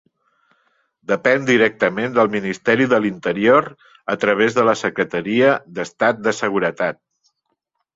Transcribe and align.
Depèn 1.11 1.45
directament 1.49 2.15
del 2.15 2.33
Ministeri 2.37 2.89
de 2.95 3.01
l'Interior 3.05 3.71
a 4.17 4.19
través 4.27 4.59
de 4.59 4.67
la 4.73 4.77
Secretaria 4.85 5.57
d'Estat 5.79 6.29
de 6.29 6.39
Seguretat. 6.43 7.05